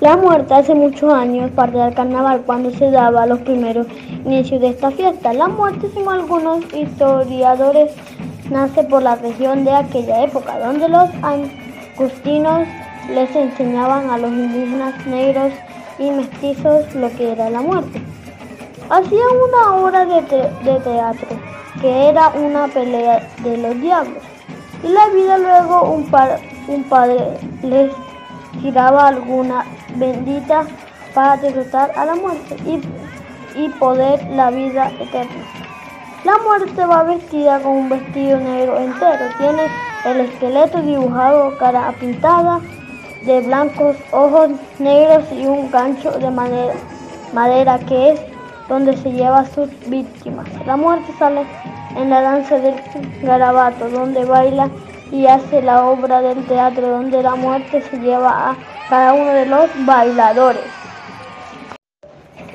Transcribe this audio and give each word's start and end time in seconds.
La 0.00 0.16
muerte 0.16 0.54
hace 0.54 0.74
muchos 0.74 1.12
años 1.12 1.50
parte 1.50 1.76
del 1.76 1.94
carnaval 1.94 2.42
cuando 2.46 2.70
se 2.70 2.90
daba 2.90 3.26
los 3.26 3.38
primeros 3.40 3.86
inicios 4.24 4.60
de 4.60 4.68
esta 4.68 4.90
fiesta. 4.90 5.34
La 5.34 5.48
muerte, 5.48 5.90
según 5.92 6.14
algunos 6.14 6.64
historiadores, 6.72 7.92
nace 8.50 8.82
por 8.84 9.02
la 9.02 9.16
región 9.16 9.64
de 9.64 9.72
aquella 9.72 10.24
época, 10.24 10.58
donde 10.58 10.88
los 10.88 11.08
angustinos 11.22 12.66
les 13.10 13.34
enseñaban 13.36 14.08
a 14.08 14.16
los 14.16 14.30
indígenas 14.30 15.06
negros 15.06 15.52
y 15.98 16.10
mestizos 16.10 16.94
lo 16.94 17.10
que 17.10 17.32
era 17.32 17.50
la 17.50 17.60
muerte. 17.60 18.00
Hacían 18.88 19.28
una 19.48 19.74
obra 19.76 20.06
de, 20.06 20.22
de 20.22 20.80
teatro, 20.80 21.28
que 21.80 22.08
era 22.08 22.30
una 22.30 22.68
pelea 22.68 23.28
de 23.42 23.56
los 23.58 23.80
diablos, 23.80 24.22
y 24.82 24.88
la 24.88 25.08
vida 25.08 25.36
luego 25.36 25.92
un, 25.92 26.10
un 26.68 26.84
padre 26.84 27.38
les 27.62 27.90
tiraba 28.60 29.08
alguna 29.08 29.64
bendita 29.96 30.64
para 31.14 31.36
derrotar 31.36 31.92
a 31.96 32.04
la 32.04 32.14
muerte 32.14 32.56
y, 32.64 32.80
y 33.58 33.68
poder 33.78 34.22
la 34.30 34.50
vida 34.50 34.90
eterna. 35.00 35.44
La 36.24 36.36
muerte 36.38 36.84
va 36.84 37.02
vestida 37.04 37.60
con 37.60 37.72
un 37.72 37.88
vestido 37.88 38.38
negro 38.38 38.78
entero. 38.78 39.24
Tiene 39.38 39.62
el 40.04 40.20
esqueleto 40.20 40.82
dibujado, 40.82 41.56
cara 41.58 41.92
pintada 41.98 42.60
de 43.24 43.40
blancos, 43.40 43.96
ojos 44.12 44.50
negros 44.78 45.24
y 45.32 45.46
un 45.46 45.70
gancho 45.70 46.10
de 46.12 46.30
madera, 46.30 46.74
madera 47.32 47.78
que 47.78 48.12
es 48.12 48.20
donde 48.68 48.96
se 48.96 49.12
lleva 49.12 49.40
a 49.40 49.46
sus 49.46 49.68
víctimas. 49.88 50.46
La 50.66 50.76
muerte 50.76 51.12
sale 51.18 51.44
en 51.96 52.10
la 52.10 52.20
danza 52.20 52.58
del 52.58 52.74
garabato, 53.22 53.88
donde 53.88 54.24
baila 54.24 54.70
y 55.12 55.26
hace 55.26 55.62
la 55.62 55.84
obra 55.86 56.20
del 56.20 56.44
teatro, 56.46 56.88
donde 56.88 57.22
la 57.22 57.34
muerte 57.34 57.82
se 57.82 57.98
lleva 57.98 58.50
a 58.50 58.56
cada 58.88 59.12
uno 59.14 59.32
de 59.32 59.46
los 59.46 59.68
bailadores. 59.84 60.62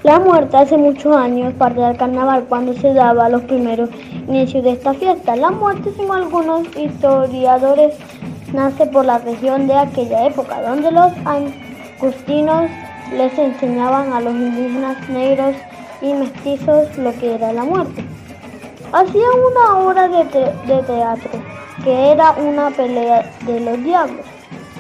La 0.04 0.20
muerte 0.20 0.56
hace 0.58 0.78
muchos 0.78 1.16
años 1.16 1.54
parte 1.56 1.82
del 1.82 1.98
carnaval 1.98 2.46
cuando 2.48 2.74
se 2.74 2.94
daba 2.94 3.28
los 3.28 3.42
primeros 3.44 3.90
inicios 4.28 4.64
de 4.64 4.74
esta 4.74 4.94
fiesta. 4.94 5.36
La 5.36 5.50
muerte, 5.50 5.92
según 5.98 6.16
algunos 6.16 6.68
historiadores, 6.76 7.96
nace 8.54 8.86
por 8.86 9.06
la 9.06 9.18
región 9.18 9.66
de 9.66 9.74
aquella 9.74 10.28
época, 10.28 10.62
donde 10.62 10.92
los 10.92 11.12
angustinos 11.26 12.70
les 13.14 13.38
enseñaban 13.38 14.14
a 14.14 14.22
los 14.22 14.34
indígenas 14.34 15.10
negros 15.10 15.56
y 16.02 16.14
mestizos 16.14 16.96
lo 16.98 17.12
que 17.14 17.36
era 17.36 17.52
la 17.52 17.64
muerte. 17.64 18.06
Hacían 18.94 19.32
una 19.52 19.78
obra 19.80 20.08
de, 20.08 20.24
de 20.24 20.84
teatro, 20.84 21.32
que 21.86 22.12
era 22.12 22.32
una 22.32 22.72
pelea 22.72 23.32
de 23.46 23.60
los 23.60 23.82
diablos 23.84 24.26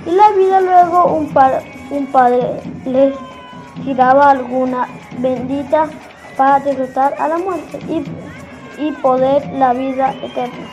y 0.08 0.11
la 0.11 0.31
vida 0.31 0.59
luego 0.59 1.06
un, 1.14 1.31
un 1.92 2.06
padre 2.08 2.59
les 2.86 3.14
tiraba 3.84 4.31
alguna 4.31 4.88
bendita 5.20 5.88
para 6.36 6.59
derrotar 6.59 7.14
a 7.20 7.28
la 7.28 7.38
muerte 7.38 7.80
y, 7.88 8.03
y 8.81 8.92
poder 8.94 9.47
la 9.53 9.73
vida 9.73 10.14
eterna. 10.22 10.66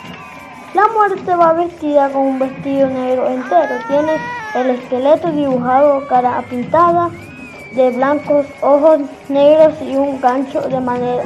La 0.75 0.89
muerte 0.89 1.35
va 1.35 1.53
vestida 1.53 2.09
con 2.09 2.23
un 2.23 2.39
vestido 2.39 2.89
negro 2.89 3.29
entero. 3.29 3.75
Tiene 3.89 4.13
el 4.55 4.71
esqueleto 4.71 5.31
dibujado, 5.31 6.09
cara 6.09 6.43
pintada 6.49 7.11
de 7.75 7.91
blancos, 7.91 8.47
ojos 8.63 9.01
negros 9.29 9.75
y 9.83 9.97
un 9.97 10.21
gancho 10.21 10.63
de 10.63 10.81
madera, 10.81 11.25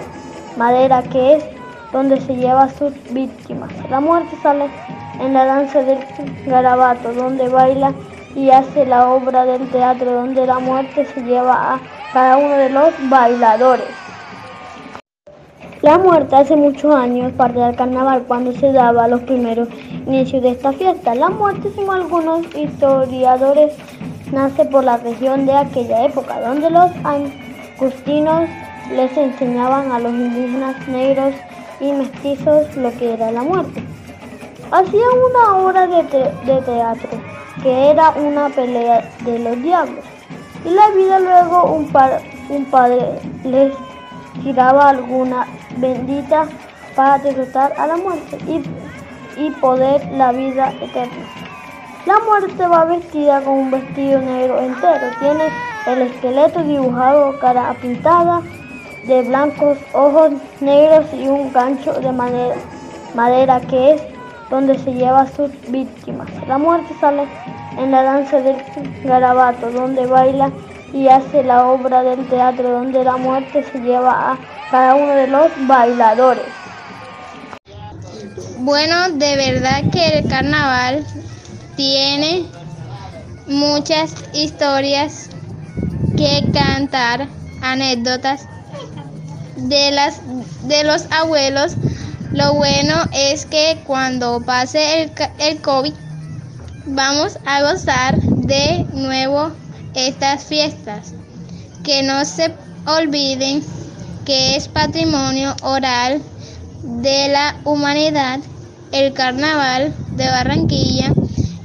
madera 0.56 1.02
que 1.04 1.36
es 1.36 1.44
donde 1.92 2.20
se 2.20 2.36
lleva 2.36 2.64
a 2.64 2.68
sus 2.70 2.92
víctimas. 3.12 3.70
La 3.90 4.00
muerte 4.00 4.36
sale 4.42 4.66
en 5.20 5.32
la 5.32 5.44
danza 5.44 5.82
del 5.82 5.98
garabato, 6.46 7.12
donde 7.12 7.48
baila 7.48 7.92
y 8.34 8.50
hace 8.50 8.84
la 8.84 9.08
obra 9.08 9.44
del 9.44 9.68
teatro, 9.70 10.12
donde 10.12 10.46
la 10.46 10.58
muerte 10.58 11.06
se 11.06 11.22
lleva 11.22 11.74
a 11.74 11.80
cada 12.12 12.36
uno 12.36 12.56
de 12.56 12.70
los 12.70 12.92
bailadores. 13.08 13.86
La 15.82 15.98
muerte 15.98 16.34
hace 16.34 16.56
muchos 16.56 16.94
años 16.94 17.32
parte 17.32 17.58
del 17.60 17.76
carnaval 17.76 18.24
cuando 18.26 18.52
se 18.52 18.72
daba 18.72 19.08
los 19.08 19.20
primeros 19.22 19.68
inicios 20.06 20.42
de 20.42 20.50
esta 20.50 20.72
fiesta. 20.72 21.14
La 21.14 21.28
muerte, 21.28 21.70
según 21.74 21.94
algunos 21.94 22.46
historiadores, 22.54 23.74
nace 24.32 24.64
por 24.64 24.84
la 24.84 24.96
región 24.96 25.46
de 25.46 25.52
aquella 25.52 26.04
época, 26.04 26.40
donde 26.40 26.70
los 26.70 26.90
angustinos 27.04 28.48
les 28.94 29.16
enseñaban 29.16 29.92
a 29.92 29.98
los 29.98 30.12
indígenas 30.12 30.88
negros 30.88 31.34
y 31.80 31.92
mestizos 31.92 32.74
lo 32.76 32.90
que 32.98 33.14
era 33.14 33.30
la 33.30 33.42
muerte. 33.42 33.82
Hacían 34.70 35.08
una 35.30 35.56
obra 35.56 35.86
de, 35.86 36.02
de 36.02 36.62
teatro, 36.62 37.10
que 37.62 37.90
era 37.90 38.10
una 38.10 38.48
pelea 38.48 39.08
de 39.24 39.38
los 39.38 39.62
diablos, 39.62 40.04
y 40.64 40.70
la 40.70 40.90
vida 40.90 41.20
luego 41.20 41.72
un, 41.72 41.90
un 42.48 42.64
padre 42.66 43.20
les 43.44 43.72
tiraba 44.42 44.88
alguna 44.90 45.46
bendita 45.76 46.46
para 46.94 47.18
derrotar 47.18 47.72
a 47.78 47.86
la 47.86 47.96
muerte 47.96 48.38
y, 48.48 48.62
y 49.40 49.50
poder 49.52 50.04
la 50.12 50.32
vida 50.32 50.72
eterna. 50.80 51.26
La 52.06 52.20
muerte 52.20 52.66
va 52.66 52.84
vestida 52.84 53.40
con 53.42 53.54
un 53.54 53.70
vestido 53.70 54.20
negro 54.20 54.60
entero. 54.60 55.08
Tiene 55.18 55.48
el 55.86 56.02
esqueleto 56.02 56.62
dibujado, 56.62 57.36
cara 57.40 57.74
pintada 57.82 58.42
de 59.06 59.22
blancos, 59.22 59.78
ojos 59.92 60.32
negros 60.60 61.06
y 61.12 61.28
un 61.28 61.52
gancho 61.52 61.92
de 61.92 62.12
madera, 62.12 62.56
madera 63.14 63.60
que 63.60 63.94
es 63.94 64.02
donde 64.50 64.78
se 64.78 64.92
lleva 64.92 65.22
a 65.22 65.26
sus 65.26 65.50
víctimas. 65.68 66.28
La 66.46 66.58
muerte 66.58 66.94
sale 67.00 67.24
en 67.78 67.90
la 67.90 68.02
danza 68.02 68.40
del 68.40 68.56
garabato, 69.04 69.70
donde 69.70 70.06
baila 70.06 70.50
y 70.92 71.08
hace 71.08 71.42
la 71.42 71.66
obra 71.66 72.02
del 72.02 72.26
teatro, 72.28 72.68
donde 72.70 73.04
la 73.04 73.16
muerte 73.16 73.64
se 73.70 73.78
lleva 73.80 74.32
a 74.32 74.38
cada 74.70 74.94
uno 74.94 75.12
de 75.12 75.26
los 75.26 75.50
bailadores. 75.66 76.46
Bueno, 78.58 79.10
de 79.10 79.36
verdad 79.36 79.82
que 79.92 80.18
el 80.18 80.28
carnaval 80.28 81.04
tiene 81.76 82.46
muchas 83.46 84.14
historias 84.32 85.30
que 86.16 86.44
cantar, 86.52 87.28
anécdotas 87.62 88.48
de 89.56 89.90
las 89.92 90.20
de 90.68 90.84
los 90.84 91.06
abuelos. 91.10 91.76
Lo 92.32 92.54
bueno 92.54 92.94
es 93.12 93.46
que 93.46 93.78
cuando 93.86 94.40
pase 94.40 95.02
el, 95.02 95.12
el 95.38 95.60
COVID 95.60 95.94
vamos 96.86 97.38
a 97.46 97.62
gozar 97.62 98.20
de 98.20 98.84
nuevo 98.92 99.52
estas 99.94 100.44
fiestas. 100.44 101.12
Que 101.82 102.02
no 102.02 102.24
se 102.24 102.52
olviden 102.86 103.62
que 104.24 104.56
es 104.56 104.68
patrimonio 104.68 105.54
oral 105.62 106.20
de 106.82 107.28
la 107.28 107.56
humanidad 107.64 108.40
el 108.92 109.12
carnaval 109.12 109.94
de 110.12 110.26
Barranquilla, 110.26 111.12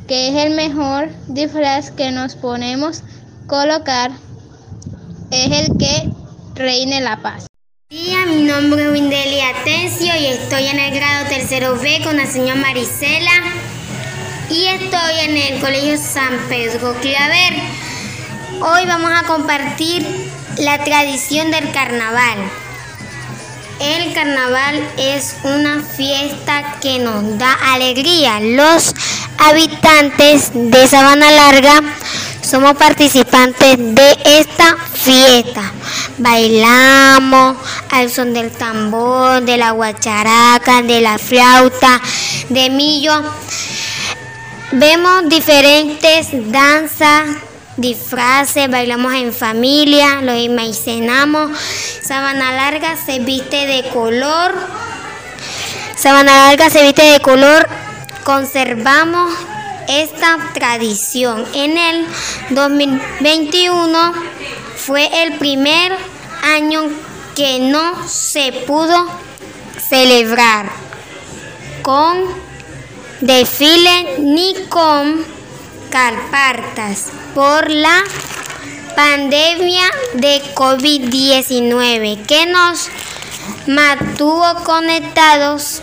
que 0.08 0.29
es 0.29 0.46
el 0.46 0.56
mejor 0.56 1.09
disfraz 1.28 1.91
que 1.91 2.12
nos 2.12 2.35
ponemos 2.35 3.03
colocar, 3.47 4.12
es 5.29 5.69
el 5.69 5.78
que 5.78 6.09
reine 6.56 7.02
la 7.02 7.22
paz. 7.22 7.51
Hola, 7.94 8.25
mi 8.25 8.44
nombre 8.44 8.85
es 8.85 8.91
Windelia 8.94 9.50
Atencio 9.50 10.16
y 10.16 10.28
estoy 10.28 10.66
en 10.68 10.79
el 10.79 10.96
grado 10.96 11.28
tercero 11.28 11.75
B 11.75 12.00
con 12.02 12.16
la 12.16 12.25
señora 12.25 12.56
Marisela 12.56 13.34
y 14.50 14.66
estoy 14.68 15.19
en 15.19 15.35
el 15.35 15.59
Colegio 15.59 15.97
San 15.97 16.38
Pedro 16.47 16.96
Claver. 17.02 17.53
Hoy 18.62 18.85
vamos 18.85 19.12
a 19.13 19.24
compartir 19.24 20.07
la 20.57 20.81
tradición 20.85 21.52
del 21.52 21.69
carnaval. 21.72 22.38
El 23.81 24.13
carnaval 24.13 24.88
es 24.97 25.35
una 25.44 25.84
fiesta 25.84 26.78
que 26.79 26.97
nos 27.00 27.38
da 27.38 27.52
alegría. 27.73 28.40
Los 28.40 28.96
habitantes 29.38 30.52
de 30.53 30.88
Sabana 30.88 31.29
Larga 31.29 31.81
somos 32.41 32.78
participantes 32.78 33.75
de 33.78 34.18
esta 34.23 34.78
fiesta. 34.94 35.73
Bailamos 36.22 37.58
al 37.90 38.12
son 38.12 38.32
del 38.32 38.52
tambor, 38.52 39.41
de 39.41 39.58
la 39.58 39.72
guacharaca, 39.72 40.84
de 40.84 41.02
la 41.02 41.18
flauta, 41.18 42.00
de 42.47 42.70
millo. 42.70 43.23
Vemos 44.72 45.28
diferentes 45.29 46.28
danzas, 46.52 47.38
disfraces, 47.76 48.70
bailamos 48.70 49.16
en 49.16 49.34
familia, 49.34 50.22
los 50.22 50.35
enmaicenamos. 50.35 51.58
Sabana 52.03 52.52
larga 52.52 52.96
se 53.03 53.18
viste 53.18 53.66
de 53.66 53.90
color. 53.90 54.53
Sabana 55.96 56.50
larga 56.50 56.70
se 56.70 56.84
viste 56.84 57.02
de 57.02 57.20
color. 57.20 57.68
Conservamos 58.23 59.34
esta 59.88 60.38
tradición. 60.53 61.44
En 61.56 61.79
el 61.79 62.06
2021 62.52 64.14
fue 64.76 65.23
el 65.23 65.34
primer 65.40 66.10
año 66.41 66.90
que 67.35 67.59
no 67.59 68.08
se 68.08 68.52
pudo 68.52 69.08
celebrar. 69.90 70.70
Con 71.82 72.26
desfile 73.22 74.17
ni 74.20 74.55
con 74.70 75.23
carpartas 75.90 77.08
por 77.35 77.70
la 77.70 78.03
pandemia 78.96 79.84
de 80.14 80.41
COVID-19 80.55 82.26
que 82.26 82.46
nos 82.46 82.90
mantuvo 83.67 84.64
conectados 84.64 85.82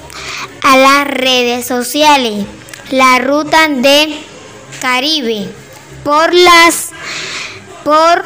a 0.63 0.77
las 0.77 1.07
redes 1.07 1.67
sociales, 1.67 2.47
la 2.91 3.19
ruta 3.19 3.69
de 3.69 4.25
Caribe, 4.81 5.49
por 6.05 6.35
las 6.35 6.91
por 7.85 8.25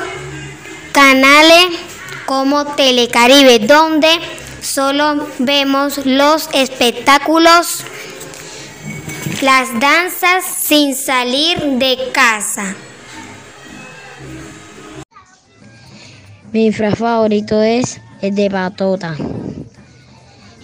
canales 0.92 1.68
como 2.26 2.64
Telecaribe, 2.74 3.58
donde 3.60 4.08
solo 4.60 5.26
vemos 5.38 6.04
los 6.06 6.48
espectáculos, 6.52 7.84
las 9.40 9.78
danzas 9.80 10.44
sin 10.44 10.94
salir 10.94 11.58
de 11.78 12.10
casa. 12.12 12.74
Mi 16.52 16.66
disfraz 16.66 16.98
favorito 16.98 17.62
es 17.62 18.00
el 18.20 18.34
de 18.34 18.50
patota. 18.50 19.16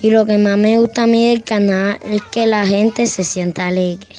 Y 0.01 0.11
lo 0.11 0.27
que 0.27 0.39
más 0.39 0.57
me 0.57 0.79
gusta 0.79 1.05
a 1.05 1.07
mí 1.07 1.29
del 1.31 1.43
canal 1.43 1.99
es 2.05 2.23
que 2.31 2.47
la 2.47 2.67
gente 2.67 3.07
se 3.07 3.25
sienta 3.25 3.67
alegre. 3.67 4.15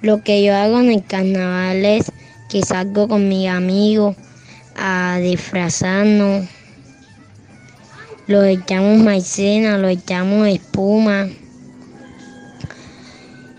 Lo 0.00 0.22
que 0.22 0.42
yo 0.42 0.54
hago 0.54 0.80
en 0.80 0.92
el 0.92 1.04
carnaval 1.04 1.84
es 1.84 2.12
que 2.48 2.62
salgo 2.62 3.08
con 3.08 3.28
mis 3.28 3.48
amigos 3.48 4.16
a 4.76 5.18
disfrazarnos. 5.20 6.46
Los 8.26 8.44
echamos 8.46 8.98
maicena, 8.98 9.78
los 9.78 9.90
echamos 9.90 10.48
espuma. 10.48 11.28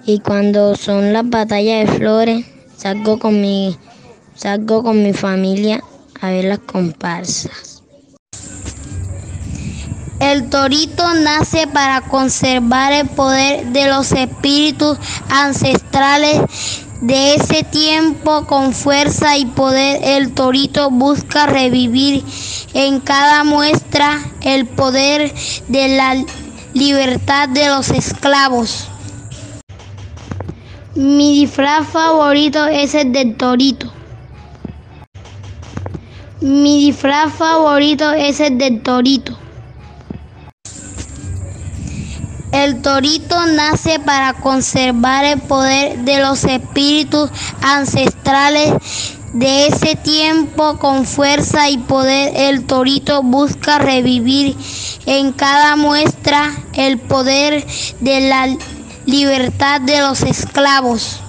Y 0.05 0.19
cuando 0.19 0.75
son 0.75 1.13
las 1.13 1.29
batallas 1.29 1.87
de 1.87 1.97
flores, 1.97 2.45
salgo 2.77 3.19
con 3.19 3.41
mi 3.41 3.77
Salgo 4.35 4.83
con 4.83 5.01
mi 5.01 5.13
familia 5.13 5.81
a 6.19 6.29
ver 6.29 6.43
las 6.43 6.59
comparsas. 6.59 7.83
El 10.19 10.49
torito 10.49 11.13
nace 11.13 11.67
para 11.67 12.01
conservar 12.01 12.91
el 12.91 13.07
poder 13.07 13.67
de 13.67 13.87
los 13.87 14.11
espíritus 14.11 14.97
ancestrales 15.29 16.41
de 17.05 17.35
ese 17.35 17.63
tiempo 17.63 18.45
con 18.47 18.73
fuerza 18.73 19.37
y 19.37 19.45
poder. 19.45 19.99
El 20.03 20.33
torito 20.33 20.89
busca 20.89 21.45
revivir 21.45 22.23
en 22.73 22.99
cada 22.99 23.43
muestra 23.43 24.19
el 24.41 24.65
poder 24.65 25.31
de 25.67 25.87
la 25.89 26.15
libertad 26.73 27.49
de 27.49 27.69
los 27.69 27.89
esclavos. 27.89 28.87
Mi 30.95 31.39
disfraz 31.41 31.87
favorito 31.87 32.65
es 32.65 32.95
el 32.95 33.11
del 33.11 33.35
torito. 33.37 33.91
Mi 36.41 36.85
disfraz 36.85 37.33
favorito 37.33 38.13
es 38.13 38.39
el 38.39 38.57
del 38.57 38.81
torito. 38.81 39.37
El 42.55 42.81
torito 42.81 43.45
nace 43.47 43.99
para 43.99 44.31
conservar 44.31 45.25
el 45.25 45.41
poder 45.41 45.97
de 46.05 46.21
los 46.21 46.45
espíritus 46.45 47.29
ancestrales 47.61 48.71
de 49.33 49.67
ese 49.67 49.97
tiempo 49.97 50.77
con 50.77 51.03
fuerza 51.05 51.69
y 51.69 51.77
poder. 51.79 52.31
El 52.33 52.65
torito 52.65 53.21
busca 53.23 53.77
revivir 53.77 54.55
en 55.05 55.33
cada 55.33 55.75
muestra 55.75 56.49
el 56.75 56.97
poder 56.97 57.65
de 57.99 58.21
la 58.21 58.47
libertad 59.05 59.81
de 59.81 59.99
los 59.99 60.21
esclavos. 60.21 61.19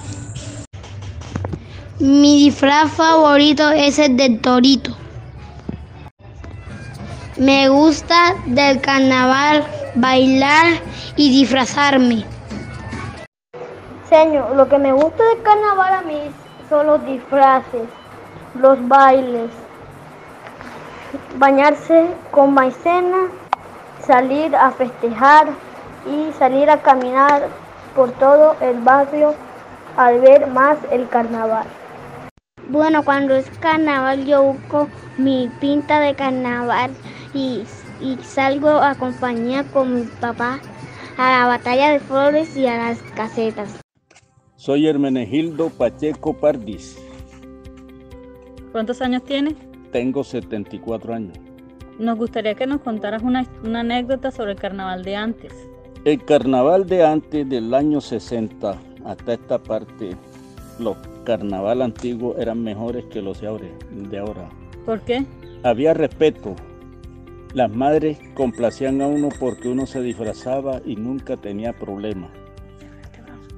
Mi 1.99 2.45
disfraz 2.45 2.89
favorito 2.93 3.69
es 3.71 3.99
el 3.99 4.15
del 4.15 4.39
torito. 4.39 4.95
Me 7.35 7.67
gusta 7.67 8.33
del 8.45 8.79
carnaval 8.79 9.67
bailar 9.95 10.67
y 11.17 11.29
disfrazarme. 11.31 12.23
Señor, 14.07 14.55
lo 14.55 14.69
que 14.69 14.77
me 14.77 14.93
gusta 14.93 15.23
del 15.25 15.41
carnaval 15.41 15.93
a 15.93 16.01
mí 16.03 16.31
son 16.69 16.87
los 16.87 17.05
disfraces, 17.05 17.89
los 18.55 18.87
bailes, 18.87 19.49
bañarse 21.37 22.07
con 22.31 22.53
maicena, 22.53 23.27
salir 24.05 24.55
a 24.55 24.71
festejar 24.71 25.47
y 26.05 26.31
salir 26.39 26.69
a 26.69 26.81
caminar 26.81 27.49
por 27.95 28.11
todo 28.11 28.55
el 28.61 28.79
barrio 28.79 29.33
al 29.97 30.21
ver 30.21 30.47
más 30.47 30.77
el 30.91 31.09
carnaval. 31.09 31.65
Bueno, 32.69 33.03
cuando 33.03 33.35
es 33.35 33.49
carnaval 33.59 34.25
yo 34.25 34.43
busco 34.43 34.87
mi 35.17 35.49
pinta 35.59 35.99
de 35.99 36.15
carnaval 36.15 36.91
y, 37.33 37.65
salgo 38.23 38.69
a 38.69 38.91
acompañar 38.91 39.65
con 39.71 39.95
mi 39.95 40.03
papá 40.03 40.59
a 41.17 41.39
la 41.39 41.47
batalla 41.47 41.91
de 41.91 41.99
flores 41.99 42.55
y 42.55 42.67
a 42.67 42.77
las 42.77 43.01
casetas. 43.15 43.81
Soy 44.55 44.87
Hermenegildo 44.87 45.69
Pacheco 45.69 46.33
Pardis. 46.33 46.97
¿Cuántos 48.71 49.01
años 49.01 49.23
tienes? 49.23 49.55
Tengo 49.91 50.23
74 50.23 51.13
años. 51.13 51.37
Nos 51.97 52.17
gustaría 52.17 52.53
que 52.53 52.67
nos 52.67 52.81
contaras 52.81 53.23
una, 53.23 53.47
una 53.63 53.79
anécdota 53.79 54.29
sobre 54.29 54.51
el 54.51 54.59
carnaval 54.59 55.03
de 55.03 55.15
antes. 55.15 55.53
El 56.05 56.23
carnaval 56.23 56.85
de 56.85 57.03
antes 57.03 57.49
del 57.49 57.73
año 57.73 57.99
60 57.99 58.77
hasta 59.05 59.33
esta 59.33 59.57
parte, 59.57 60.11
los 60.77 60.97
carnaval 61.23 61.81
antiguos 61.81 62.37
eran 62.37 62.63
mejores 62.63 63.05
que 63.05 63.21
los 63.21 63.41
de 63.41 64.17
ahora. 64.19 64.49
¿Por 64.85 65.01
qué? 65.01 65.25
Había 65.63 65.93
respeto, 65.95 66.55
las 67.57 67.75
madres 67.75 68.19
complacían 68.35 69.01
a 69.01 69.07
uno 69.07 69.29
porque 69.39 69.67
uno 69.67 69.87
se 69.87 69.99
disfrazaba 70.03 70.79
y 70.85 70.95
nunca 70.95 71.37
tenía 71.37 71.73
problema. 71.73 72.29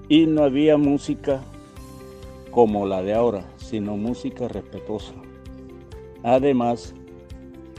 Y 0.07 0.25
no 0.25 0.43
había 0.43 0.77
música 0.77 1.41
como 2.49 2.85
la 2.85 3.03
de 3.03 3.13
ahora, 3.13 3.43
sino 3.57 3.97
música 3.97 4.47
respetuosa. 4.47 5.11
Además, 6.23 6.95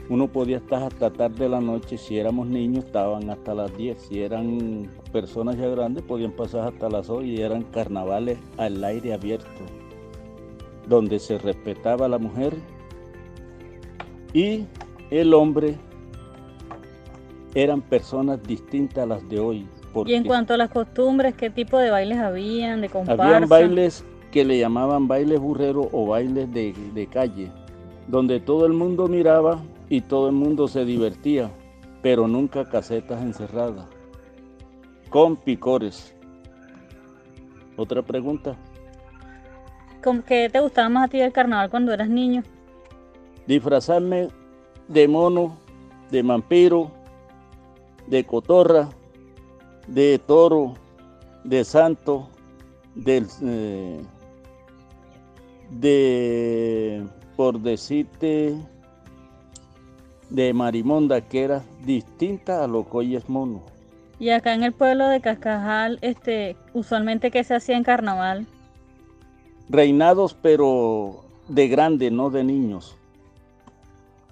uno 0.09 0.27
podía 0.27 0.57
estar 0.57 0.83
hasta 0.83 1.11
tarde 1.11 1.45
de 1.45 1.49
la 1.49 1.59
noche, 1.59 1.97
si 1.97 2.19
éramos 2.19 2.45
niños 2.45 2.85
estaban 2.85 3.31
hasta 3.31 3.55
las 3.55 3.75
10, 3.75 3.99
si 3.99 4.21
eran 4.21 4.91
personas 5.11 5.57
ya 5.57 5.69
grandes 5.69 6.03
podían 6.03 6.33
pasar 6.33 6.67
hasta 6.67 6.87
las 6.87 7.09
8 7.09 7.23
y 7.23 7.41
eran 7.41 7.63
carnavales 7.63 8.37
al 8.57 8.83
aire 8.83 9.15
abierto, 9.15 9.49
donde 10.87 11.17
se 11.17 11.39
respetaba 11.39 12.07
la 12.07 12.19
mujer 12.19 12.53
y 14.35 14.65
el 15.09 15.33
hombre 15.33 15.79
eran 17.55 17.81
personas 17.81 18.41
distintas 18.43 19.03
a 19.03 19.05
las 19.05 19.29
de 19.29 19.39
hoy. 19.39 19.67
Y 20.05 20.13
en 20.13 20.23
cuanto 20.23 20.53
a 20.53 20.57
las 20.57 20.69
costumbres, 20.69 21.35
¿qué 21.35 21.49
tipo 21.49 21.77
de 21.77 21.89
bailes 21.89 22.17
habían, 22.17 22.81
de 22.81 22.89
comparsa? 22.89 23.23
Habían 23.23 23.49
bailes 23.49 24.05
que 24.31 24.45
le 24.45 24.57
llamaban 24.57 25.07
bailes 25.07 25.39
burreros 25.39 25.87
o 25.91 26.07
bailes 26.07 26.51
de, 26.53 26.73
de 26.93 27.07
calle, 27.07 27.51
donde 28.07 28.39
todo 28.39 28.65
el 28.65 28.73
mundo 28.73 29.07
miraba 29.07 29.61
y 29.89 30.01
todo 30.01 30.27
el 30.27 30.35
mundo 30.35 30.69
se 30.69 30.85
divertía, 30.85 31.51
pero 32.01 32.27
nunca 32.27 32.63
casetas 32.65 33.21
encerradas, 33.21 33.87
con 35.09 35.35
picores. 35.35 36.15
¿Otra 37.75 38.01
pregunta? 38.01 38.55
¿Con 40.01 40.23
qué 40.23 40.49
te 40.49 40.59
gustaba 40.61 40.87
más 40.87 41.05
a 41.05 41.07
ti 41.09 41.19
del 41.19 41.33
carnaval 41.33 41.69
cuando 41.69 41.93
eras 41.93 42.09
niño? 42.09 42.43
Disfrazarme 43.45 44.29
de 44.87 45.07
mono, 45.07 45.57
de 46.09 46.23
vampiro, 46.23 46.91
de 48.07 48.23
cotorra, 48.25 48.89
de 49.87 50.19
toro, 50.19 50.75
de 51.43 51.63
santo, 51.63 52.27
del, 52.95 53.27
eh, 53.43 54.01
de, 55.69 57.07
por 57.35 57.59
decirte, 57.59 58.55
de 60.29 60.53
marimonda, 60.53 61.21
que 61.21 61.43
era 61.43 61.63
distinta 61.85 62.63
a 62.63 62.67
lo 62.67 62.89
que 62.89 62.97
hoy 62.97 63.15
es 63.15 63.27
mono. 63.29 63.61
Y 64.19 64.29
acá 64.29 64.53
en 64.53 64.63
el 64.63 64.71
pueblo 64.71 65.07
de 65.07 65.19
Cascajal, 65.19 65.97
este, 66.01 66.55
usualmente, 66.73 67.31
¿qué 67.31 67.43
se 67.43 67.55
hacía 67.55 67.75
en 67.75 67.83
carnaval? 67.83 68.45
Reinados, 69.67 70.35
pero 70.39 71.23
de 71.47 71.67
grande, 71.67 72.11
no 72.11 72.29
de 72.29 72.43
niños. 72.43 72.95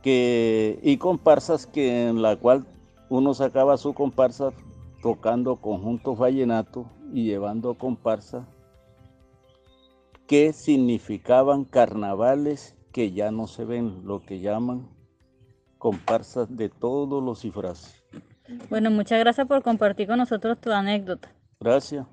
Que, 0.04 0.80
y 0.84 0.98
comparsas 0.98 1.66
que 1.66 2.08
en 2.08 2.22
la 2.22 2.36
cual 2.36 2.66
uno 3.10 3.34
sacaba 3.34 3.78
su 3.78 3.94
comparsa 3.94 4.52
tocando 5.02 5.58
conjuntos 5.58 6.18
vallenatos 6.18 6.86
y 7.14 7.26
llevando 7.26 7.74
comparsa 7.76 8.48
que 10.28 10.54
significaban 10.54 11.66
carnavales 11.66 12.76
que 12.92 13.12
ya 13.12 13.32
no 13.32 13.48
se 13.48 13.66
ven, 13.66 14.06
lo 14.06 14.22
que 14.22 14.40
llaman 14.40 14.88
comparsas 15.78 16.56
de 16.56 16.70
todos 16.70 17.24
los 17.24 17.42
disfraces. 17.42 18.04
Bueno, 18.70 18.92
muchas 18.92 19.20
gracias 19.20 19.48
por 19.48 19.64
compartir 19.64 20.08
con 20.08 20.18
nosotros 20.18 20.60
tu 20.60 20.72
anécdota. 20.72 21.32
Gracias. 21.60 22.06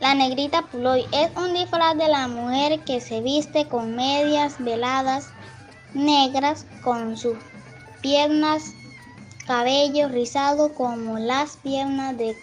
La 0.00 0.14
negrita 0.14 0.62
Puloy 0.62 1.04
es 1.12 1.30
un 1.36 1.52
disfraz 1.52 1.96
de 1.96 2.08
la 2.08 2.26
mujer 2.26 2.80
que 2.84 3.00
se 3.00 3.20
viste 3.20 3.68
con 3.68 3.94
medias 3.94 4.56
veladas 4.64 5.30
negras 5.94 6.66
con 6.82 7.16
sus 7.16 7.36
piernas, 8.00 8.74
cabello 9.50 10.06
rizado 10.06 10.74
como 10.74 11.18
las 11.18 11.56
piernas 11.56 12.16
de 12.16 12.36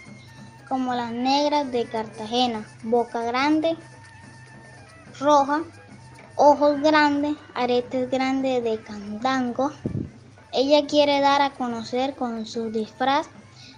como 0.68 0.92
las 0.92 1.10
negras 1.10 1.72
de 1.72 1.86
Cartagena, 1.86 2.66
boca 2.82 3.22
grande, 3.22 3.78
roja, 5.18 5.62
ojos 6.36 6.82
grandes, 6.82 7.34
aretes 7.54 8.10
grandes 8.10 8.62
de 8.62 8.82
candango. 8.82 9.72
Ella 10.52 10.86
quiere 10.86 11.20
dar 11.20 11.40
a 11.40 11.54
conocer 11.54 12.14
con 12.14 12.44
su 12.44 12.70
disfraz 12.70 13.28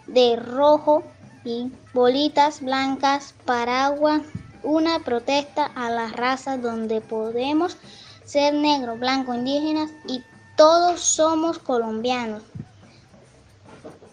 de 0.08 0.34
rojo 0.34 1.04
y 1.44 1.70
bolitas 1.94 2.60
blancas, 2.60 3.36
paraguas, 3.44 4.22
una 4.64 4.98
protesta 5.04 5.66
a 5.66 5.88
las 5.88 6.14
razas 6.14 6.60
donde 6.60 7.00
podemos 7.00 7.76
ser 8.24 8.54
negros, 8.54 8.98
blancos, 8.98 9.36
indígenas 9.36 9.92
y 10.08 10.24
todos 10.56 11.00
somos 11.00 11.60
colombianos. 11.60 12.42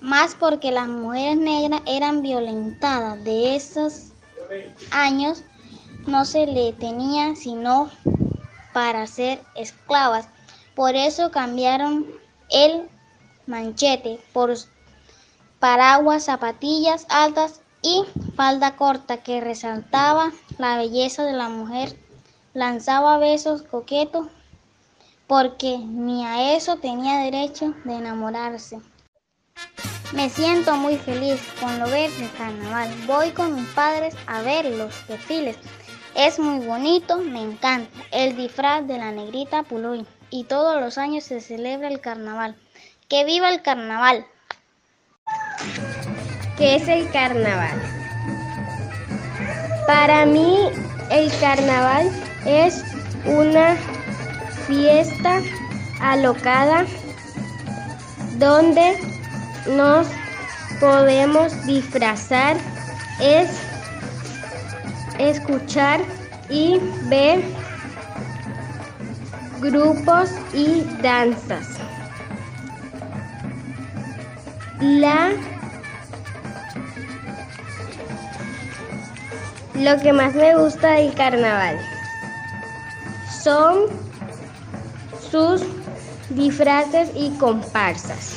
Más 0.01 0.35
porque 0.35 0.71
las 0.71 0.87
mujeres 0.87 1.37
negras 1.37 1.81
eran 1.85 2.21
violentadas 2.21 3.23
de 3.23 3.55
esos 3.55 4.11
años, 4.91 5.43
no 6.05 6.23
se 6.23 6.45
le 6.45 6.71
tenía 6.73 7.35
sino 7.35 7.89
para 8.73 9.07
ser 9.07 9.41
esclavas. 9.55 10.29
Por 10.75 10.95
eso 10.95 11.31
cambiaron 11.31 12.05
el 12.49 12.87
manchete 13.47 14.19
por 14.33 14.53
paraguas, 15.59 16.25
zapatillas 16.25 17.07
altas 17.09 17.61
y 17.81 18.03
falda 18.35 18.75
corta 18.75 19.17
que 19.23 19.41
resaltaba 19.41 20.31
la 20.59 20.77
belleza 20.77 21.23
de 21.23 21.33
la 21.33 21.49
mujer. 21.49 21.97
Lanzaba 22.53 23.17
besos 23.17 23.63
coquetos 23.63 24.27
porque 25.25 25.77
ni 25.79 26.25
a 26.25 26.55
eso 26.55 26.77
tenía 26.77 27.17
derecho 27.19 27.73
de 27.83 27.95
enamorarse. 27.95 28.79
Me 30.13 30.29
siento 30.29 30.75
muy 30.75 30.97
feliz 30.97 31.39
con 31.59 31.79
lo 31.79 31.89
ver 31.89 32.09
de 32.11 32.29
carnaval. 32.37 32.89
Voy 33.05 33.31
con 33.31 33.55
mis 33.55 33.67
padres 33.69 34.15
a 34.25 34.41
ver 34.41 34.65
los 34.65 35.07
desfiles. 35.07 35.57
Es 36.15 36.39
muy 36.39 36.65
bonito, 36.65 37.17
me 37.17 37.41
encanta 37.41 37.91
el 38.11 38.35
disfraz 38.35 38.87
de 38.87 38.97
la 38.97 39.11
negrita 39.11 39.63
Puloy 39.63 40.05
y 40.29 40.45
todos 40.45 40.81
los 40.81 40.97
años 40.97 41.23
se 41.23 41.41
celebra 41.41 41.89
el 41.89 42.01
carnaval. 42.01 42.55
¡Que 43.07 43.25
viva 43.25 43.49
el 43.49 43.61
carnaval! 43.61 44.25
¿Qué 46.57 46.75
es 46.75 46.87
el 46.87 47.11
carnaval? 47.11 47.79
Para 49.85 50.25
mí 50.25 50.69
el 51.11 51.31
carnaval 51.39 52.09
es 52.45 52.83
una 53.25 53.75
fiesta 54.67 55.41
alocada 56.01 56.85
donde 58.37 59.16
nos 59.69 60.07
podemos 60.79 61.65
disfrazar, 61.65 62.57
es 63.19 63.49
escuchar 65.19 66.01
y 66.49 66.79
ver 67.09 67.41
grupos 69.59 70.29
y 70.53 70.83
danzas. 71.01 71.67
La 74.79 75.31
lo 79.73 79.99
que 80.01 80.11
más 80.11 80.33
me 80.33 80.55
gusta 80.55 80.93
del 80.93 81.13
carnaval 81.13 81.77
son 83.43 83.85
sus 85.31 85.61
disfraces 86.29 87.09
y 87.15 87.29
comparsas. 87.37 88.36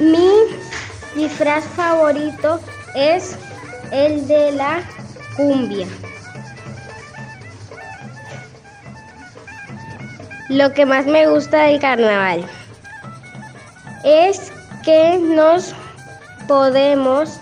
Mi 0.00 0.30
disfraz 1.14 1.62
favorito 1.76 2.58
es 2.94 3.36
el 3.92 4.26
de 4.26 4.52
la 4.52 4.82
cumbia. 5.36 5.86
Lo 10.48 10.72
que 10.72 10.86
más 10.86 11.04
me 11.04 11.26
gusta 11.26 11.64
del 11.64 11.80
carnaval 11.80 12.46
es 14.02 14.50
que 14.84 15.18
nos 15.18 15.74
podemos 16.48 17.38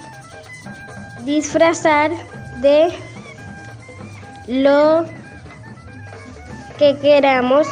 disfrazar 1.25 2.11
de 2.61 2.93
lo 4.49 5.07
que 6.77 6.99
queramos 6.99 7.69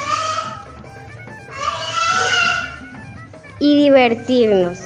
y 3.66 3.74
divertirnos. 3.74 4.78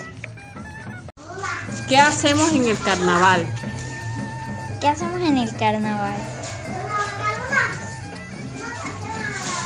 ¿Qué 1.86 1.98
hacemos 1.98 2.50
en 2.54 2.66
el 2.66 2.82
carnaval? 2.82 3.46
¿Qué 4.80 4.88
hacemos 4.88 5.20
en 5.20 5.36
el 5.36 5.54
carnaval? 5.54 6.16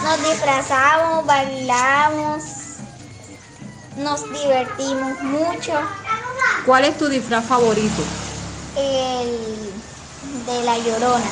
Nos 0.03 0.19
disfrazamos, 0.19 1.27
bailamos, 1.27 2.43
nos 3.99 4.33
divertimos 4.33 5.21
mucho. 5.21 5.75
¿Cuál 6.67 6.85
es 6.85 6.99
tu 6.99 7.09
disfraz 7.09 7.47
favorito? 7.47 8.03
El 8.77 9.75
de 10.45 10.65
la 10.65 10.77
llorona. 10.79 11.31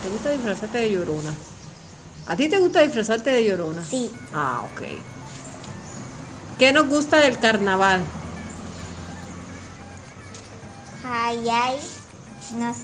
¿Te 0.00 0.08
gusta 0.08 0.30
disfrazarte 0.30 0.78
de 0.78 0.92
llorona? 0.92 1.34
¿A 2.26 2.36
ti 2.36 2.48
te 2.48 2.60
gusta 2.60 2.82
disfrazarte 2.82 3.30
de 3.30 3.44
llorona? 3.44 3.82
Sí. 3.82 4.12
Ah, 4.32 4.62
ok. 4.64 5.11
¿Qué 6.62 6.72
nos 6.72 6.86
gusta 6.86 7.18
del 7.18 7.40
carnaval? 7.40 8.04
Ay, 11.04 11.48
ay. 11.50 11.76
Nos, 12.56 12.76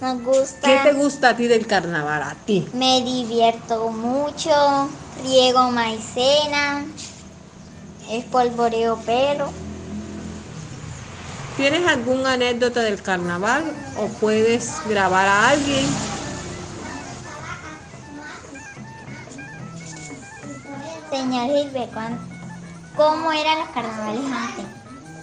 nos 0.00 0.22
gusta. 0.22 0.68
¿Qué 0.68 0.78
te 0.88 0.92
gusta 0.92 1.30
a 1.30 1.36
ti 1.36 1.48
del 1.48 1.66
carnaval? 1.66 2.22
A 2.22 2.36
ti. 2.46 2.68
Me 2.72 3.00
divierto 3.00 3.90
mucho. 3.90 4.88
Riego 5.24 5.72
maicena. 5.72 6.84
Espolvoreo 8.08 8.96
pelo. 8.98 9.50
¿Tienes 11.56 11.84
alguna 11.88 12.34
anécdota 12.34 12.80
del 12.82 13.02
carnaval 13.02 13.64
o 13.98 14.06
puedes 14.20 14.70
grabar 14.88 15.26
a 15.26 15.48
alguien? 15.48 15.84
Señor 21.10 21.48
Gilbert, 21.48 22.29
¿cómo 22.96 23.32
eran 23.32 23.58
los 23.58 23.68
carnavales 23.68 24.24
antes? 24.32 24.64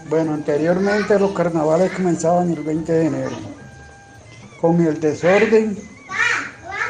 Bueno, 0.09 0.33
anteriormente 0.33 1.19
los 1.19 1.31
carnavales 1.31 1.91
comenzaban 1.91 2.49
el 2.51 2.63
20 2.63 2.91
de 2.91 3.05
enero 3.05 3.37
con 4.61 4.81
el 4.81 4.99
desorden 4.99 5.77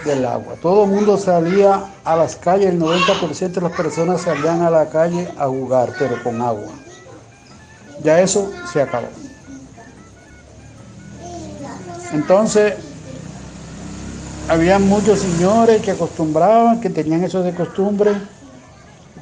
del 0.05 0.25
agua. 0.25 0.55
Todo 0.61 0.85
el 0.85 0.89
mundo 0.89 1.17
salía 1.17 1.85
a 2.03 2.15
las 2.15 2.35
calles, 2.35 2.67
el 2.67 2.79
90% 2.79 3.59
de 3.59 3.61
las 3.61 3.71
personas 3.73 4.21
salían 4.21 4.61
a 4.61 4.69
la 4.69 4.89
calle 4.89 5.27
a 5.37 5.47
jugar, 5.47 5.93
pero 5.97 6.21
con 6.23 6.41
agua. 6.41 6.73
Ya 8.03 8.21
eso 8.21 8.51
se 8.71 8.81
acabó. 8.81 9.09
Entonces, 12.13 12.75
había 14.47 14.79
muchos 14.79 15.19
señores 15.19 15.81
que 15.81 15.91
acostumbraban, 15.91 16.79
que 16.79 16.89
tenían 16.89 17.23
eso 17.23 17.43
de 17.43 17.53
costumbre, 17.53 18.13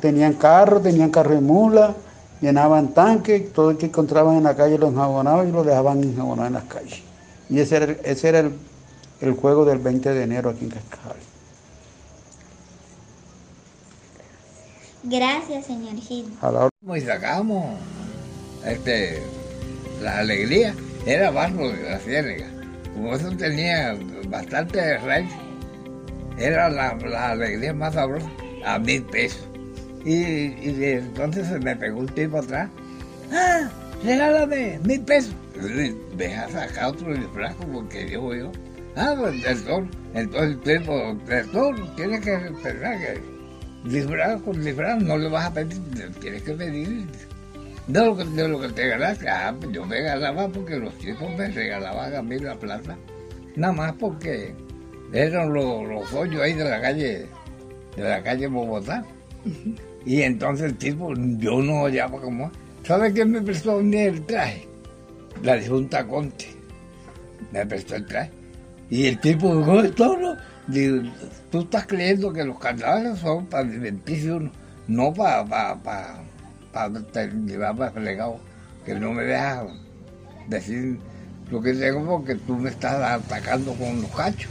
tenían 0.05 0.33
carro, 0.33 0.79
tenían 0.81 1.09
carro 1.09 1.33
de 1.33 1.41
mula, 1.41 1.95
llenaban 2.39 2.93
tanques, 2.93 3.51
todo 3.51 3.71
el 3.71 3.77
que 3.77 3.87
encontraban 3.87 4.37
en 4.37 4.43
la 4.43 4.55
calle 4.55 4.77
lo 4.77 4.89
enjabonaban 4.89 5.49
y 5.49 5.51
lo 5.51 5.63
dejaban 5.63 6.03
enjabonado 6.03 6.47
en 6.47 6.53
las 6.53 6.65
calles. 6.65 7.01
Y 7.49 7.59
ese 7.59 7.77
era, 7.77 7.85
el, 7.85 7.99
ese 8.03 8.29
era 8.29 8.39
el, 8.41 8.51
el, 9.21 9.33
juego 9.33 9.65
del 9.65 9.79
20 9.79 10.13
de 10.13 10.23
enero 10.23 10.51
aquí 10.51 10.65
en 10.65 10.69
Cascabel. 10.69 11.17
Gracias, 15.01 15.65
señor 15.65 15.95
Gil. 15.95 16.31
Y 16.95 17.01
sacamos 17.01 17.65
este, 18.63 19.23
la 20.03 20.19
alegría, 20.19 20.75
era 21.07 21.31
barro 21.31 21.69
de 21.69 21.89
la 21.89 21.97
ciénaga. 21.97 22.45
Como 22.93 23.15
eso 23.15 23.31
tenía 23.31 23.97
bastante 24.29 24.99
raíz, 24.99 25.31
era 26.37 26.69
la, 26.69 26.95
la, 26.95 27.31
alegría 27.31 27.73
más 27.73 27.95
sabrosa, 27.95 28.29
a 28.67 28.77
mil 28.77 29.01
pesos. 29.03 29.54
Y, 30.05 30.53
entonces 30.83 31.49
me 31.61 31.75
pegó 31.75 31.99
un 31.99 32.07
tipo 32.07 32.37
atrás. 32.37 32.69
¡Ah! 33.31 33.69
Regálame 34.03 34.79
mil 34.83 35.01
pesos. 35.01 35.33
Deja 36.15 36.49
sacar 36.49 36.91
otro 36.91 37.13
disfraz 37.13 37.55
como 37.55 37.87
que 37.89 38.05
digo 38.05 38.35
yo. 38.35 38.51
Ah, 38.95 39.15
pues 39.17 39.63
toro. 39.65 39.87
Entonces 40.13 40.51
el 40.51 40.59
tipo, 40.61 41.17
el 41.27 41.51
toro, 41.51 41.87
tiene 41.95 42.21
que 42.21 42.37
pensar 42.63 42.99
que 42.99 43.19
disfraz 43.89 44.41
con 44.43 44.63
disfraz 44.63 45.01
no 45.01 45.17
le 45.17 45.27
vas 45.27 45.45
a 45.45 45.53
pedir, 45.53 45.81
tienes 46.21 46.43
que 46.43 46.53
pedir 46.53 47.05
de 47.87 48.05
lo 48.05 48.17
que, 48.17 48.23
de 48.23 48.47
lo 48.47 48.59
que 48.59 48.69
te 48.69 48.87
ganaste. 48.87 49.27
Ah, 49.27 49.55
pues 49.59 49.71
yo 49.71 49.85
me 49.85 50.01
ganaba 50.01 50.47
porque 50.49 50.77
los 50.77 50.93
tipos 50.99 51.29
me 51.35 51.49
regalaban 51.49 52.15
a 52.15 52.21
mí 52.21 52.39
la 52.39 52.55
plata. 52.55 52.97
Nada 53.55 53.73
más 53.73 53.93
porque 53.93 54.53
eran 55.13 55.53
los, 55.53 55.87
los 55.87 56.13
hoyos 56.13 56.41
ahí 56.41 56.53
de 56.53 56.63
la 56.63 56.81
calle, 56.81 57.25
de 57.95 58.03
la 58.03 58.21
calle 58.21 58.47
Bogotá. 58.47 59.03
Y 60.05 60.21
entonces 60.21 60.67
el 60.67 60.77
tipo, 60.77 61.13
yo 61.15 61.61
no 61.61 61.85
hallaba 61.85 62.21
como. 62.21 62.51
¿Sabe 62.83 63.11
quién 63.11 63.31
me 63.31 63.41
prestó 63.41 63.79
a 63.79 63.81
el 63.81 64.25
traje? 64.25 64.67
La 65.41 65.59
Junta 65.61 66.05
Conte. 66.05 66.47
Me 67.51 67.65
prestó 67.65 67.95
el 67.95 68.05
traje. 68.05 68.31
Y 68.89 69.07
el 69.07 69.19
tipo 69.19 69.57
dijo, 69.57 69.81
esto 69.81 70.17
no. 70.17 70.37
Digo, 70.67 71.01
tú 71.51 71.61
estás 71.61 71.87
creyendo 71.87 72.31
que 72.31 72.43
los 72.43 72.59
carnavales 72.59 73.19
son 73.19 73.45
para 73.47 73.63
divertirse 73.63 74.31
uno, 74.31 74.51
no 74.87 75.13
para 75.13 75.45
pa, 75.45 75.75
pa, 75.83 76.19
pa, 76.71 77.25
llevarme 77.45 77.89
fregado, 77.91 78.39
que 78.83 78.95
no 78.95 79.13
me 79.13 79.23
dejas 79.23 79.67
decir 80.47 80.97
lo 81.51 81.61
que 81.61 81.73
tengo 81.73 82.03
porque 82.03 82.33
tú 82.33 82.57
me 82.57 82.71
estás 82.71 82.95
atacando 82.95 83.73
con 83.73 84.01
los 84.01 84.11
cachos. 84.11 84.49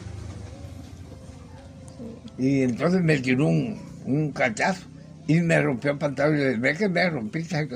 Y 2.38 2.62
entonces 2.62 3.02
me 3.02 3.18
tiró 3.18 3.46
un, 3.46 3.76
un 4.04 4.30
cachazo 4.30 4.86
y 5.26 5.40
me 5.40 5.60
rompió 5.60 5.92
el 5.92 5.98
pantalón 5.98 6.36
y 6.36 6.38
le 6.38 6.48
dije, 6.50 6.58
ve 6.60 6.74
que 6.74 6.88
me 6.88 7.10
rompiste. 7.10 7.68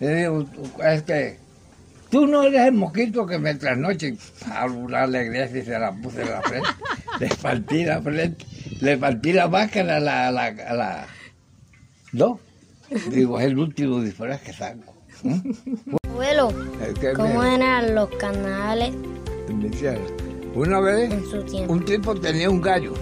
Le 0.00 0.14
digo, 0.14 0.46
este, 0.84 1.38
Tú 2.10 2.26
no 2.26 2.42
eres 2.42 2.68
el 2.68 2.72
mosquito 2.72 3.26
que 3.26 3.38
me 3.38 3.54
trasnoche. 3.54 4.16
A 4.50 4.66
la 5.06 5.22
iglesia 5.22 5.58
y 5.58 5.64
se 5.64 5.78
la 5.78 5.92
puse 5.92 6.22
en 6.22 6.30
la 6.30 6.42
frente. 6.42 6.68
Le 7.20 7.28
partí 7.28 7.84
la 7.84 8.00
frente. 8.00 8.46
Le 8.80 8.96
partí 8.96 9.32
la 9.32 9.48
máscara 9.48 9.96
a 9.96 10.00
la, 10.00 10.28
a 10.28 10.32
la, 10.32 10.44
a 10.46 10.74
la... 10.74 11.06
No. 12.12 12.40
Digo, 13.10 13.38
es 13.38 13.46
el 13.46 13.58
último 13.58 14.00
disfraz 14.00 14.40
que 14.40 14.52
saco. 14.52 14.94
Abuelo, 16.08 16.52
¿cómo 17.14 17.44
eran 17.44 17.94
los 17.94 18.08
canales? 18.16 18.94
Una 20.54 20.80
vez, 20.80 21.12
un 21.68 21.84
tipo 21.84 22.14
tenía 22.14 22.48
un 22.48 22.62
gallo. 22.62 22.94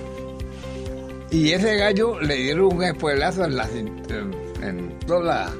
Y 1.37 1.52
ese 1.52 1.76
gallo 1.76 2.19
le 2.19 2.35
dieron 2.35 2.76
un 2.76 2.83
espuelazo 2.83 3.45
en, 3.45 3.57
la, 3.57 3.69
en, 3.69 4.99
toda 5.07 5.21
la, 5.23 5.55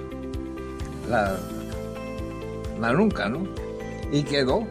la 1.07 1.39
la 2.81 2.93
nunca, 2.95 3.29
¿no? 3.29 3.47
Y 4.11 4.23
quedó. 4.23 4.67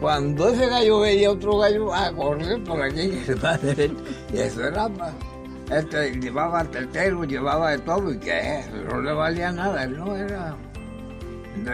Cuando 0.00 0.48
ese 0.48 0.66
gallo 0.68 1.00
veía 1.00 1.32
otro 1.32 1.58
gallo 1.58 1.92
a 1.92 2.10
correr 2.12 2.64
por 2.64 2.80
aquí, 2.80 3.22
y 4.32 4.38
eso 4.38 4.66
era 4.66 4.88
este, 5.70 6.12
llevaba 6.12 6.64
tetero, 6.64 7.24
llevaba 7.24 7.72
de 7.72 7.80
todo, 7.80 8.10
y 8.10 8.16
que 8.16 8.64
no 8.88 9.02
le 9.02 9.12
valía 9.12 9.52
nada, 9.52 9.84
él 9.84 9.98
no 9.98 10.16
era. 10.16 10.56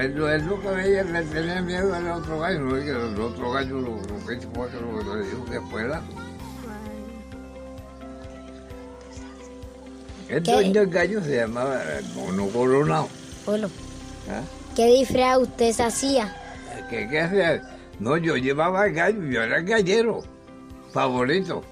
Él, 0.01 0.15
que 0.15 0.69
veía, 0.69 1.05
le 1.05 1.23
tenía 1.23 1.63
miedo 1.63 1.95
al 1.95 2.09
otro 2.09 2.41
gallo, 2.41 2.59
no 2.59 2.75
que 2.75 2.91
el 2.91 3.21
otro 3.21 3.53
gallo 3.53 3.81
lo, 3.81 4.27
que 4.27 4.35
hizo 4.35 4.51
fue 4.53 4.69
que 4.69 4.81
lo, 4.81 5.17
dijo 5.23 5.45
que 5.45 5.61
fuera. 5.71 6.03
Este 10.29 10.87
gallo 10.87 11.23
se 11.23 11.37
llamaba 11.37 11.83
Mono 12.15 12.49
Coronado. 12.49 13.09
Bueno. 13.45 13.69
¿Ah? 14.29 14.43
¿Qué 14.75 14.87
disfraz 14.87 15.39
usted 15.39 15.73
se 15.73 15.83
hacía? 15.83 16.37
¿Qué, 16.89 17.09
qué 17.09 17.21
hacía? 17.21 17.63
No, 18.01 18.17
yo 18.17 18.37
llevaba 18.37 18.89
gallo, 18.89 19.23
yo 19.23 19.43
era 19.43 19.59
el 19.59 19.65
gallero 19.65 20.23
favorito. 20.93 21.63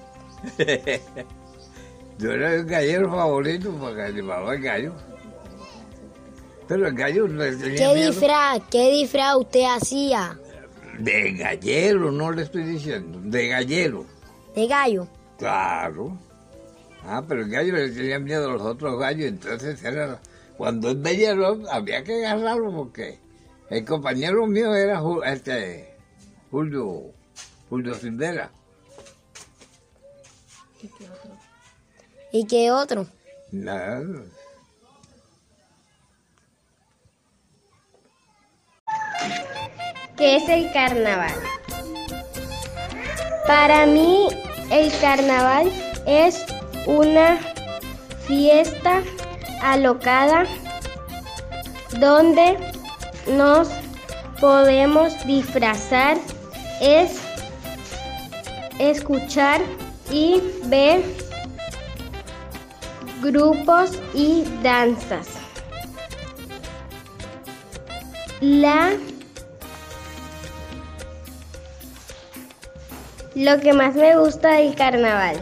yo 2.17 2.31
era 2.31 2.53
el 2.55 2.65
gallero 2.65 3.09
favorito 3.09 3.71
porque 3.79 4.11
llevaba 4.13 4.53
el 4.53 4.61
gallo. 4.61 4.93
Pero 6.67 6.87
el 6.87 6.93
gallo 6.93 7.27
no 7.27 7.43
tenía 7.43 7.75
¿Qué 7.75 8.05
disfraz, 8.05 8.61
¿Qué 8.69 8.91
disfraz 8.91 9.35
usted 9.35 9.63
hacía? 9.65 10.39
De 10.99 11.33
gallero, 11.33 12.11
no 12.11 12.31
le 12.31 12.43
estoy 12.43 12.63
diciendo, 12.63 13.19
de 13.21 13.47
gallero. 13.47 14.05
¿De 14.55 14.67
gallo? 14.67 15.07
Claro. 15.37 16.17
Ah, 17.05 17.23
pero 17.27 17.41
el 17.41 17.49
gallo 17.49 17.73
le 17.73 17.89
tenía 17.89 18.19
miedo 18.19 18.49
a 18.49 18.53
los 18.53 18.61
otros 18.61 18.99
gallos, 18.99 19.27
entonces 19.27 19.83
era 19.83 20.19
cuando 20.57 20.89
él 20.89 20.97
veía 20.97 21.35
había 21.71 22.03
que 22.03 22.25
agarrarlo 22.25 22.71
porque 22.71 23.19
el 23.69 23.85
compañero 23.85 24.45
mío 24.47 24.73
era 24.75 25.01
este, 25.25 25.95
Julio, 26.51 27.11
Julio 27.69 27.93
Cindera. 27.95 28.51
¿Y 32.31 32.45
qué 32.45 32.71
otro? 32.71 33.07
Nada. 33.51 34.03
¿Qué 40.17 40.35
es 40.35 40.47
el 40.47 40.71
carnaval? 40.71 41.33
Para 43.47 43.85
mí 43.85 44.27
el 44.71 44.91
carnaval 44.99 45.71
es 46.05 46.45
una 46.85 47.37
fiesta 48.27 49.01
alocada 49.61 50.45
donde 51.99 52.57
nos 53.27 53.69
podemos 54.39 55.25
disfrazar 55.25 56.17
es 56.81 57.21
escuchar 58.79 59.61
y 60.11 60.41
ver 60.65 61.01
grupos 63.21 63.91
y 64.13 64.43
danzas. 64.61 65.27
La 68.41 68.91
lo 73.35 73.59
que 73.61 73.73
más 73.73 73.95
me 73.95 74.17
gusta 74.17 74.53
del 74.53 74.75
carnaval 74.75 75.41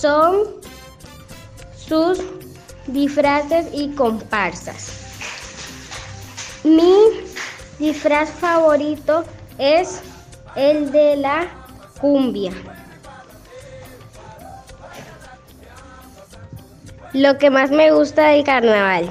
son 0.00 0.46
sus 1.76 2.18
disfraces 2.86 3.66
y 3.72 3.90
comparsas. 3.94 4.96
Mi 6.64 6.94
disfraz 7.78 8.30
favorito 8.30 9.24
es 9.58 10.00
el 10.56 10.90
de 10.90 11.16
la 11.16 11.48
cumbia. 12.00 12.52
Lo 17.12 17.36
que 17.38 17.50
más 17.50 17.70
me 17.70 17.90
gusta 17.90 18.28
del 18.28 18.44
carnaval 18.44 19.10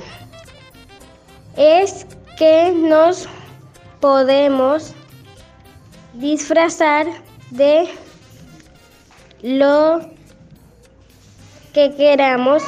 es 1.58 2.08
que 2.38 2.71
nos 2.71 3.28
podemos 3.99 4.93
disfrazar 6.13 7.06
de 7.52 7.89
lo 9.41 10.19
que 11.74 11.94
queramos 11.96 12.64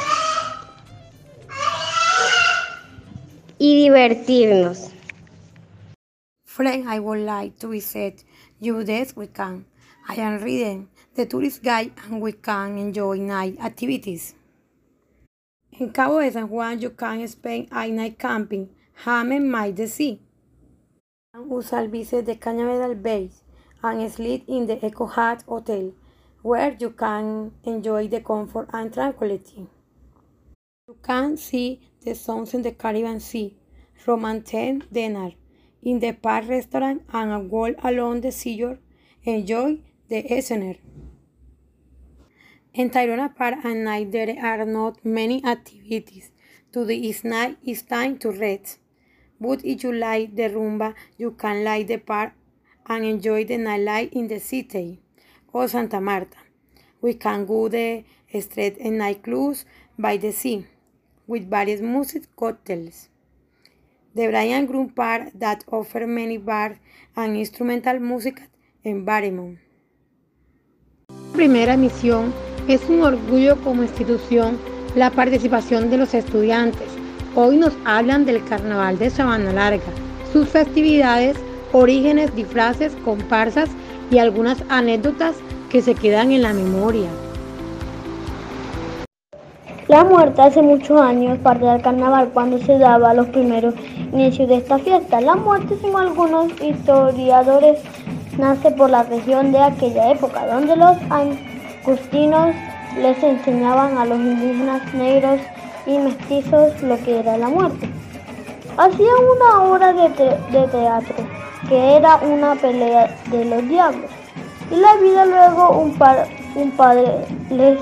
y 3.57 3.83
divertirnos. 3.83 4.91
Friend, 6.45 6.87
I 6.87 6.99
would 6.99 7.25
like 7.25 7.57
to 7.59 7.69
visit 7.69 8.23
you 8.59 8.83
this 8.83 9.15
weekend. 9.15 9.65
I 10.07 10.15
am 10.15 10.43
reading 10.43 10.89
the 11.15 11.25
tourist 11.25 11.63
guide 11.63 11.91
and 12.05 12.21
we 12.21 12.33
can 12.33 12.77
enjoy 12.77 13.17
night 13.17 13.57
activities. 13.59 14.35
En 15.79 15.89
Cabo 15.91 16.19
de 16.19 16.31
San 16.31 16.47
Juan, 16.47 16.79
you 16.79 16.91
can 16.91 17.27
spend 17.27 17.67
a 17.71 17.87
night 17.87 18.19
camping, 18.19 18.69
hamming 19.05 19.51
by 19.51 19.71
the 19.71 19.87
sea. 19.87 20.19
Usar 21.33 21.89
visit 21.89 22.25
the 22.25 22.35
Cañaveral 22.35 23.01
Base 23.01 23.43
and 23.81 24.11
sleep 24.11 24.43
in 24.47 24.67
the 24.67 24.85
Eco 24.85 25.05
Hut 25.05 25.43
Hotel, 25.47 25.93
where 26.41 26.75
you 26.79 26.89
can 26.89 27.51
enjoy 27.63 28.07
the 28.07 28.19
comfort 28.19 28.69
and 28.73 28.93
tranquility. 28.93 29.67
You 30.87 30.97
can 31.03 31.37
see 31.37 31.79
the 32.03 32.15
sounds 32.15 32.53
in 32.53 32.63
the 32.63 32.71
Caribbean 32.71 33.19
Sea, 33.19 33.55
Romanten 34.05 34.83
dinner 34.91 35.31
in 35.83 35.99
the 35.99 36.11
park 36.13 36.47
restaurant 36.47 37.03
and 37.13 37.31
a 37.31 37.39
walk 37.39 37.75
along 37.83 38.21
the 38.21 38.31
seashore. 38.31 38.79
Enjoy 39.23 39.79
the 40.09 40.41
scenery. 40.41 40.81
In 42.73 42.89
Tayrona 42.89 43.35
Park 43.35 43.63
at 43.63 43.75
night 43.75 44.11
there 44.11 44.35
are 44.43 44.65
not 44.65 45.05
many 45.05 45.43
activities. 45.45 46.31
To 46.73 46.85
the 46.85 46.95
east 46.95 47.25
night 47.25 47.57
is 47.63 47.81
time 47.83 48.17
to 48.19 48.31
rest. 48.31 48.79
But 49.39 49.63
if 49.65 49.83
you 49.83 49.93
like 49.93 50.35
the 50.35 50.43
rumba, 50.43 50.95
you 51.17 51.31
can 51.31 51.63
like 51.63 51.87
the 51.87 51.97
park 51.97 52.33
and 52.87 53.05
enjoy 53.05 53.43
the 53.45 53.57
nightlife 53.57 54.11
in 54.13 54.27
the 54.27 54.39
city 54.39 55.01
or 55.53 55.67
Santa 55.67 55.99
Marta. 55.99 56.37
We 57.01 57.15
can 57.15 57.45
go 57.45 57.67
the 57.67 58.03
street 58.39 58.77
and 58.79 58.99
nightclubs 58.99 59.65
by 59.97 60.17
the 60.17 60.31
sea 60.31 60.65
with 61.27 61.49
various 61.49 61.81
music 61.81 62.23
cocktails. 62.35 63.09
The 64.13 64.27
Brian 64.27 64.65
Group 64.65 64.95
Park 64.95 65.31
that 65.35 65.63
offer 65.71 66.05
many 66.05 66.37
bars 66.37 66.77
and 67.15 67.37
instrumental 67.37 67.99
music 67.99 68.41
environment. 68.83 69.59
Primera 71.33 71.77
misión 71.77 72.33
es 72.67 72.87
un 72.89 73.01
orgullo 73.01 73.61
como 73.63 73.83
institución 73.83 74.57
la 74.95 75.09
participación 75.09 75.89
de 75.89 75.97
los 75.97 76.13
estudiantes 76.13 77.01
Hoy 77.33 77.55
nos 77.55 77.71
hablan 77.85 78.25
del 78.25 78.43
Carnaval 78.43 78.99
de 78.99 79.09
Sabana 79.09 79.53
Larga, 79.53 79.85
sus 80.33 80.49
festividades, 80.49 81.37
orígenes, 81.71 82.35
disfraces, 82.35 82.91
comparsas 83.05 83.69
y 84.11 84.19
algunas 84.19 84.63
anécdotas 84.69 85.35
que 85.69 85.81
se 85.81 85.95
quedan 85.95 86.31
en 86.31 86.43
la 86.43 86.53
memoria. 86.53 87.09
La 89.87 90.03
muerte 90.03 90.41
hace 90.41 90.61
muchos 90.61 91.01
años 91.01 91.37
parte 91.39 91.65
del 91.65 91.81
carnaval 91.81 92.29
cuando 92.33 92.57
se 92.59 92.77
daba 92.77 93.13
los 93.13 93.27
primeros 93.27 93.73
inicios 94.13 94.47
de 94.47 94.57
esta 94.57 94.77
fiesta. 94.77 95.19
La 95.19 95.35
muerte, 95.35 95.75
según 95.81 96.01
algunos 96.01 96.51
historiadores, 96.61 97.79
nace 98.37 98.71
por 98.71 98.89
la 98.89 99.03
región 99.03 99.51
de 99.51 99.59
aquella 99.59 100.11
época, 100.11 100.47
donde 100.47 100.75
los 100.75 100.97
agustinos 101.09 102.55
les 103.01 103.21
enseñaban 103.23 103.97
a 103.97 104.05
los 104.05 104.17
indígenas 104.17 104.93
negros 104.93 105.39
y 105.85 105.97
mestizos 105.97 106.81
lo 106.83 106.97
que 107.03 107.19
era 107.19 107.37
la 107.37 107.49
muerte. 107.49 107.89
Hacían 108.77 109.15
una 109.37 109.63
obra 109.63 109.93
de 109.93 110.09
teatro, 110.67 111.15
que 111.71 111.95
era 111.95 112.17
una 112.17 112.53
pelea 112.55 113.15
de 113.27 113.45
los 113.45 113.65
diablos, 113.69 114.11
y 114.69 114.75
la 114.75 114.93
vida 114.97 115.25
luego 115.25 115.69
un, 115.77 115.97
un 116.55 116.71
padre 116.71 117.25
les 117.49 117.79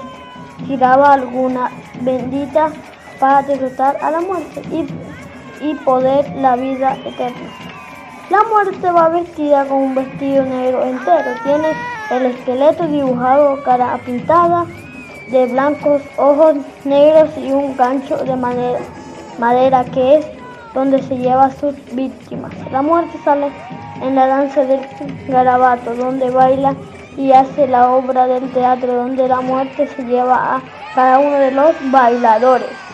tiraba 0.67 1.13
alguna 1.13 1.71
bendita 2.01 2.69
para 3.19 3.41
derrotar 3.41 3.97
a 3.99 4.11
la 4.11 4.21
muerte 4.21 4.61
y, 4.71 4.85
y 5.65 5.73
poder 5.73 6.31
la 6.35 6.55
vida 6.55 6.97
eterna. 7.03 7.49
La 8.29 8.43
muerte 8.43 8.91
va 8.91 9.09
vestida 9.09 9.65
con 9.65 9.77
un 9.79 9.95
vestido 9.95 10.45
negro 10.45 10.83
entero. 10.83 11.31
Tiene 11.43 11.69
el 12.11 12.25
esqueleto 12.27 12.85
dibujado, 12.85 13.63
cara 13.63 13.99
pintada 14.05 14.67
de 15.31 15.47
blancos, 15.47 16.03
ojos 16.15 16.57
negros 16.85 17.31
y 17.39 17.51
un 17.51 17.75
gancho 17.75 18.17
de 18.17 18.35
madera, 18.35 18.79
madera 19.39 19.83
que 19.85 20.17
es 20.17 20.38
donde 20.73 21.01
se 21.01 21.17
lleva 21.17 21.45
a 21.45 21.51
sus 21.51 21.75
víctimas. 21.93 22.53
La 22.71 22.81
muerte 22.81 23.17
sale 23.23 23.51
en 24.01 24.15
la 24.15 24.27
danza 24.27 24.63
del 24.65 24.81
garabato, 25.27 25.93
donde 25.95 26.29
baila 26.29 26.75
y 27.17 27.31
hace 27.31 27.67
la 27.67 27.89
obra 27.91 28.27
del 28.27 28.49
teatro, 28.51 28.93
donde 28.93 29.27
la 29.27 29.41
muerte 29.41 29.87
se 29.87 30.03
lleva 30.03 30.55
a 30.55 30.61
cada 30.95 31.19
uno 31.19 31.37
de 31.37 31.51
los 31.51 31.75
bailadores. 31.91 32.88